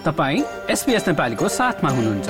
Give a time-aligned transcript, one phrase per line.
[0.00, 2.28] तपाईँ एसपिएस नेपालीको साथमा हुनुहुन्छ।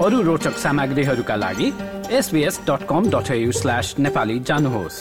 [0.00, 1.68] अरू रोचक सामग्रीहरूका लागि
[2.10, 4.96] SBS dot com dot slash Nepali जानुहोस्।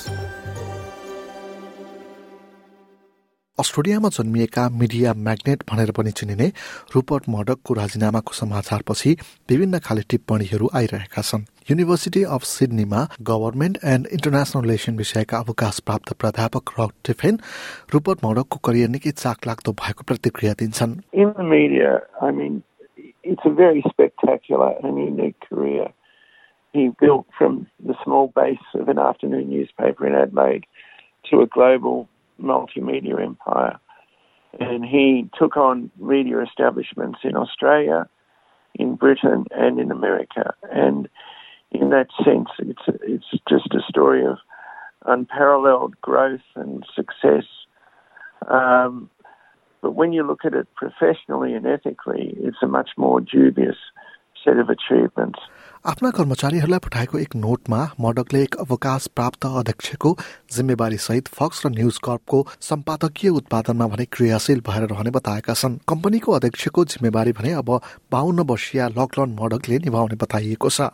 [3.57, 6.51] अस्ट्रेलियामा जन्मिएका मिडिया म्याग्नेट भनेर पनि चिनिने
[6.95, 9.11] रूपर्ट मडकको राजीनामाको समाचारपछि
[9.49, 12.98] विभिन्न खाले टिप्पणीहरू आइरहेका छन्। युनिभर्सिटी अफ सिडनीमा
[13.28, 17.38] गभर्मेन्ट एन्ड इन्टरनेसनल रिलेसन विषयका अवकाश प्राप्त प्राध्यापक रक टिफेन
[17.94, 21.92] रूपर्ट मडकको करियर निकै चाक लाग्दो भएको प्रतिक्रिया दिन्छन् In the media,
[22.22, 22.62] I mean,
[23.24, 25.88] it's a very spectacular and unique career.
[26.72, 30.66] He built from the small base of an afternoon newspaper in Adelaide
[31.30, 32.08] to a global
[32.40, 33.78] multimedia empire.
[34.60, 38.08] And he took on media establishments in Australia,
[38.74, 40.54] in Britain, and in America.
[40.70, 41.10] And in
[41.91, 44.37] that sense, it's it's just a story of
[45.05, 47.45] unparalleled growth and success.
[48.47, 49.09] Um,
[49.83, 53.77] but when you look at it professionally and ethically, it's a much more dubious
[54.43, 55.39] set of achievements.
[55.91, 60.09] आफ्ना कर्मचारीहरूलाई पठाएको एक नोटमा मडकले एक अवकाश प्राप्त अध्यक्षको
[60.55, 66.31] जिम्मेवारी सहित फक्स र न्युज कर्पको सम्पादकीय उत्पादनमा भने क्रियाशील भएर रहने बताएका छन् कम्पनीको
[66.37, 67.69] अध्यक्षको जिम्मेवारी भने अब
[68.13, 70.93] बाहन्न वर्षीय लकलन मडकले निभाउने बताइएको छ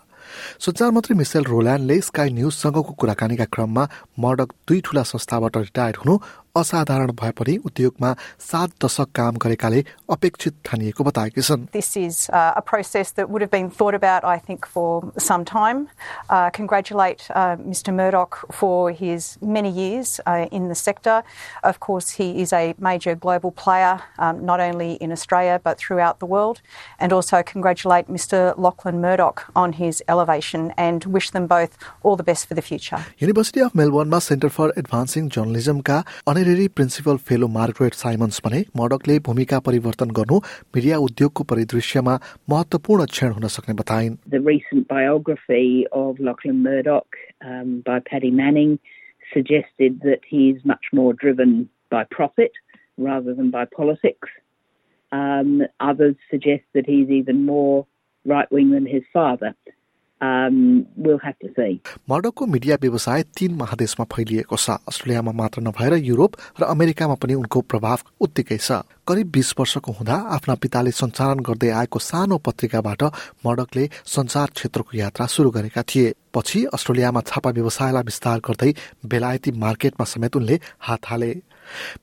[0.65, 3.83] सञ्चार मन्त्री मिसेल रोल्यान्डले स्काई न्युजसँगको कुराकानीका क्रममा
[4.19, 6.17] मडक दुई ठूला संस्थाबाट रिटायर हुनु
[6.56, 9.82] असाधारण भए पनि उद्योगमा सात दशक काम गरेकाले
[10.12, 14.24] अपेक्षित ठानिएको बताएकी छन् This is uh, a process that would have been thought about,
[14.24, 15.88] I think, for some time.
[16.28, 17.94] Uh, congratulate uh, Mr.
[17.94, 21.22] Murdoch for his many years uh, in the sector.
[21.62, 26.20] Of course, he is a major global player, um, not only in Australia but throughout
[26.20, 26.60] the world.
[27.00, 28.42] And also congratulate Mr.
[28.58, 33.00] Lachlan Murdoch on his elevation and wish them both all the best for the future.
[33.22, 36.02] University of मेलबर्नमा centre for advancing जर्नलिजमका
[36.46, 40.36] Honorary principal fellow Margaret Simons भने मडकले भूमिका परिवर्तन गर्नु
[40.76, 42.14] media उद्योगको परिदृश्यमा
[42.50, 47.18] महत्वपूर्ण क्षण हुन सक्ने बताइन् the recent biography of Lachlan Murdoch
[47.52, 48.78] um, by Paddy Manning
[49.32, 51.58] suggested that he is much more driven
[51.96, 52.62] by profit
[53.08, 54.28] rather than by politics.
[55.12, 57.86] Um, others suggest that he's even more
[58.24, 59.54] right wing than his father.
[60.21, 60.85] Um,
[61.55, 61.79] see.
[62.09, 67.61] मडकको media व्यवसाय तीन महादेशमा फैलिएको छ। अस्ट्रेलियामा मात्र नभएर Europe र अमेरिकामा पनि उनको
[67.61, 73.03] प्रभाव उत्तिकै छ। करिब बीस वर्षको हुँदा आफ्ना पिताले सञ्चालन गर्दै आएको सानो पत्रिकाबाट
[73.45, 78.73] मडकले संचार क्षेत्रको यात्रा सुरु गरेका थिए। पछि अस्ट्रेलियामा छापा व्यवसायलाई विस्तार गर्दै
[79.05, 81.31] बेलायती मार्केटमा समेत उनले हात हाले।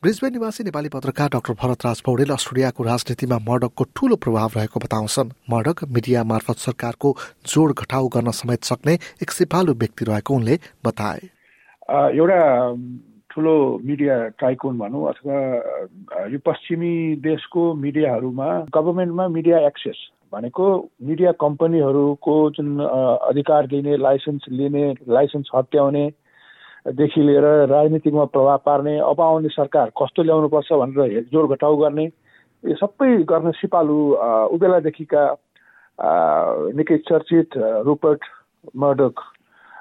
[0.02, 5.84] ब्रिजबेन निवासी नेपाली पत्रकार डाक्टर भरतराज पौडेल अस्ट्रेलियाको राजनीतिमा मडकको ठूलो प्रभाव रहेको बताउँछन्। मडक
[5.94, 7.08] मिडिया मार्फत सरकारको
[7.46, 11.20] जोड घटाउ गर्न समेत सक्ने एक सिपालु व्यक्ति रहेको उनले बताए।
[11.90, 12.40] एउटा
[13.30, 13.54] ठुलो
[13.84, 15.38] मिडिया टाइकुन भनौँ अथवा
[16.32, 19.98] यो पश्चिमी देशको मिडियाहरूमा गभर्मेन्टमा मिडिया एक्सेस
[20.32, 20.66] भनेको
[21.08, 26.04] मिडिया कम्पनीहरूको जुन अधिकार दिने लाइसेन्स लिने लाइसेन्स हत्याउने
[26.86, 32.04] देखि लिएर राजनीतिकमा प्रभाव पार्ने अब आउने सरकार कस्तो ल्याउनुपर्छ भनेर हेरजोड घटाउ गर्ने
[32.64, 33.96] यो सबै गर्न सिपालु
[34.52, 35.24] उबेलादेखिका
[36.76, 37.56] निकै चर्चित
[37.88, 38.20] रुपर्ट
[38.76, 39.20] मर्डक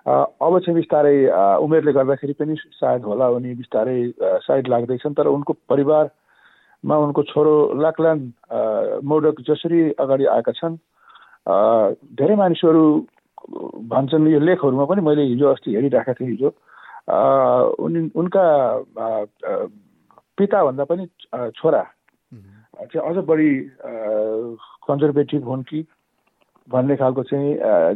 [0.07, 1.15] अब चाहिँ बिस्तारै
[1.63, 3.99] उमेरले गर्दाखेरि पनि सायद होला उनी बिस्तारै
[4.47, 8.19] साइड लाग्दैछन् तर उनको परिवारमा उनको छोरो लाकलान
[8.51, 8.59] अ,
[9.03, 10.75] मोडक जसरी अगाडि आएका छन्
[12.19, 12.83] धेरै मानिसहरू
[13.91, 16.49] भन्छन् यो लेखहरूमा पनि मैले हिजो अस्ति हेरिरहेका थिएँ हिजो।
[17.07, 18.45] उनी उनका
[20.37, 21.05] पिताभन्दा पनि
[21.57, 21.83] छोरा।
[22.83, 23.51] चाहिँ अझ बढी
[24.87, 25.85] कन्जर्भेटिभ हुन् कि
[26.67, 27.49] भन्ने खालको चाहिँ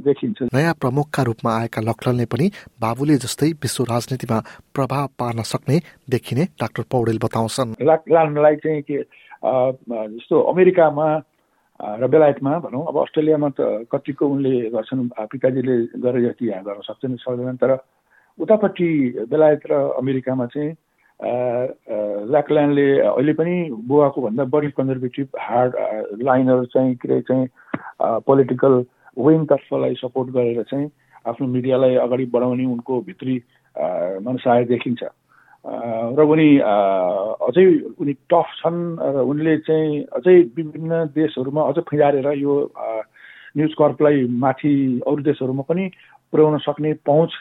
[0.03, 2.51] देखिन्छ। नयाँ प्रमुखका रूपमा आएका लक्लनले पनि
[2.83, 4.39] बाबुले जस्तै विश्व राजनीतिमा
[4.75, 5.77] प्रभाव पार्न सक्ने
[6.11, 8.97] देखिने डाक्टर पौडेल बताउँछन्। लानलाई चाहिँ के
[10.19, 11.07] जस्तो अमेरिकामा
[11.79, 17.17] र बेलायतमा भनौँ अब अस्ट्रेलियामा त कतिको उनले गर्छन् पिताजीले गरे जति यहाँ गर्न सक्छन्
[17.23, 17.71] सक्दैनन् तर
[18.39, 18.89] उतापट्टि
[19.29, 20.73] बेलायत र अमेरिकामा चाहिँ
[22.31, 23.55] ल्याकल्यान्डले अहिले पनि
[23.89, 25.87] बुवाको भन्दा बढी कन्जर्भेटिभ हार्ड अ,
[26.21, 27.47] लाइनर चाहिँ के अरे चाहिँ
[28.27, 28.83] पोलिटिकल
[29.17, 30.89] विङतर्फलाई सपोर्ट गरेर चाहिँ
[31.25, 33.35] आफ्नो मिडियालाई अगाडि बढाउने उनको भित्री
[34.25, 35.03] मनसाय देखिन्छ।
[36.17, 36.49] र उनी
[37.47, 37.65] अझै
[37.99, 42.53] उनी टफ छन् र उनले चाहिँ अझै विभिन्न देशहरूमा अझ फिजारेर यो
[43.57, 45.89] न्युज कर्पलाई माथि अरू देशहरूमा पनि
[46.31, 47.31] पुर्याउन सक्ने पहुँच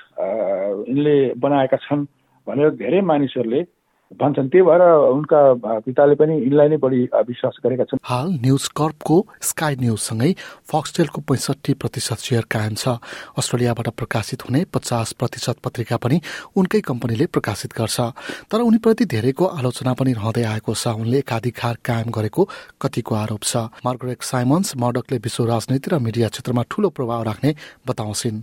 [0.81, 2.05] यिनले बनाएका छन्
[2.46, 3.62] भनेर धेरै मानिसहरूले
[4.06, 5.40] भन्छन्। त्यही भएर उनका
[5.82, 10.30] पिताले पनि यिनलाई नै बढी विश्वास गरेका छन्। हाल न्युज कर्पको स्काई न्युजसँगै
[10.70, 13.02] फक्सटेलको पैँसठी प्रतिशत सेयर कायम छ।
[13.34, 16.20] अस्ट्रेलियाबाट प्रकाशित हुने पचास प्रतिशत पत्रिका पनि
[16.54, 17.98] उनकै कम्पनीले प्रकाशित गर्छ।
[18.46, 22.42] तर उनीप्रति धेरैको आलोचना पनि रहँदै आएको छ। उनले एकाधिकार कायम गरेको
[22.78, 28.38] कतिको आरोप छ। मार्गरेट साइमन्स मडकले विश्व राजनीति र मिडिया क्षेत्रमा ठूलो प्रभाव राख्ने बताउँछिन्।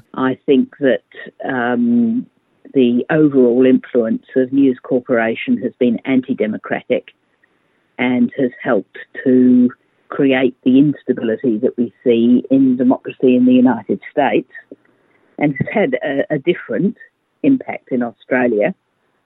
[2.73, 7.11] The overall influence of News Corporation has been anti democratic
[7.97, 9.69] and has helped to
[10.09, 14.51] create the instability that we see in democracy in the United States
[15.37, 16.97] and has had a, a different
[17.43, 18.73] impact in Australia,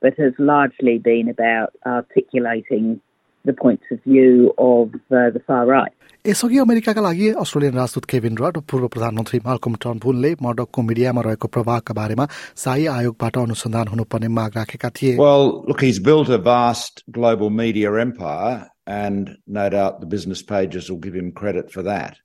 [0.01, 3.01] but has largely been about articulating
[3.46, 5.92] the points of view of uh, the far right.
[6.26, 11.94] यसअघि अमेरिकाका लागि Australian राजदूत Kevin rod पूर्व प्रधानमन्त्री Malcolm टर्नबुलले मडकको मिडियामा रहेको प्रभावका
[11.98, 12.26] बारेमा
[12.64, 17.94] शाही आयोगबाट अनुसन्धान हुनुपर्ने माग राखेका थिए Well, look, he's built a vast global media
[18.04, 22.16] empire and no doubt the business pages will give him credit for that.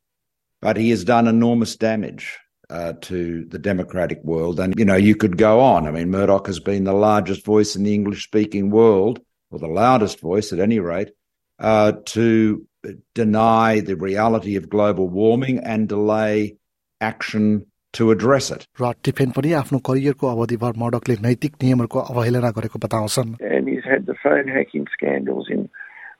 [0.61, 2.37] But he has done enormous damage
[2.69, 4.59] uh, to the democratic world.
[4.59, 5.87] And, you know, you could go on.
[5.87, 9.21] I mean, Murdoch has been the largest voice in the English speaking world,
[9.51, 11.11] or the loudest voice at any rate,
[11.59, 12.67] uh, to
[13.13, 16.57] deny the reality of global warming and delay
[17.01, 18.67] action to address it.
[18.81, 23.35] Rod Tiffen पनि आफ्नो करियरको अवधिभर मडकले नैतिक नियमहरूको अवहेलना गरेको बताउँछन्.
[23.41, 25.69] And he's had the phone hacking scandals in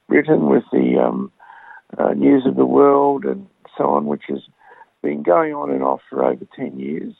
[0.07, 1.31] Britain with the um,
[1.97, 3.47] uh, News of the World and
[3.77, 4.41] so on, which has
[5.03, 7.13] been going on and off for over 10 years.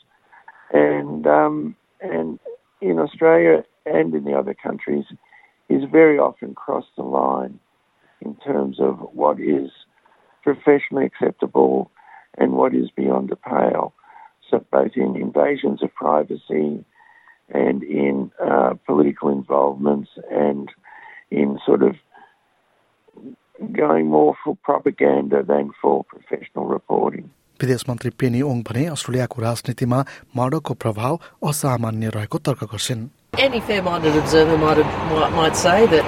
[0.74, 2.39] And, um, and
[2.81, 5.06] in Australia and in the other countries,
[5.71, 7.59] he's very often crossed the line
[8.21, 9.69] in terms of what is
[10.44, 11.92] professionally acceptable
[12.38, 13.94] and what is beyond the pale.
[14.50, 16.86] So, both in invasions of privacy
[17.50, 20.69] and in uh, political involvements and
[21.31, 21.95] in sort of
[23.74, 27.30] going more for propaganda than for professional reporting.
[27.62, 30.00] विदेश मन्त्री Penny Wong भने अस्ट्रेलियाको राजनीतिमा
[30.38, 31.13] माडोको प्रभाव
[31.50, 34.77] असामान्य रहेको तर्क गर्छिन् Any fair-minded observer might,
[35.12, 36.06] might, might say that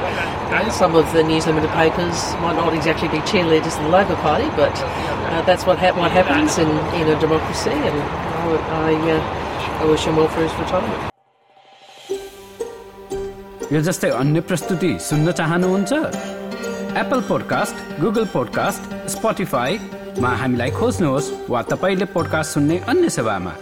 [0.50, 3.90] you know, some of the News Limited papers might not exactly be cheerleaders of the
[3.90, 6.68] Labor Party, but uh, that's what, ha- what happens in,
[7.00, 8.56] in a democracy, and I,
[8.88, 11.06] I, uh, I wish him well for his retirement.
[13.72, 15.94] यो जस्तै अन्य प्रस्तुति सुन्न चाहनुहुन्छ
[17.02, 23.54] Apple podcast Google podcast स्पोटिफाईमा हामीलाई खोज्नुहोस् वा तपाईँले पोडकास्ट सुन्ने अन्य सेवामा